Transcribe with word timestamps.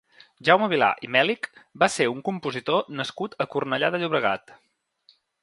Jaume 0.47 0.69
Vilà 0.69 0.87
i 1.07 1.09
Mèlich 1.15 1.49
va 1.83 1.89
ser 1.97 2.07
un 2.13 2.23
compositor 2.31 2.89
nascut 3.01 3.37
a 3.47 3.49
Cornellà 3.53 3.93
de 3.97 4.01
Llobregat. 4.03 4.57